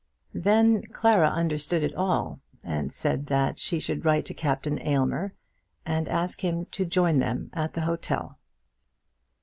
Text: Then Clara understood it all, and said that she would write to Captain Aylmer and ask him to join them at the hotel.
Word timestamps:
Then 0.33 0.81
Clara 0.91 1.27
understood 1.29 1.83
it 1.83 1.93
all, 1.93 2.39
and 2.63 2.91
said 2.91 3.27
that 3.27 3.59
she 3.59 3.75
would 3.87 4.03
write 4.03 4.25
to 4.25 4.33
Captain 4.33 4.81
Aylmer 4.81 5.35
and 5.85 6.09
ask 6.09 6.41
him 6.43 6.65
to 6.71 6.85
join 6.85 7.19
them 7.19 7.51
at 7.53 7.73
the 7.73 7.81
hotel. 7.81 8.39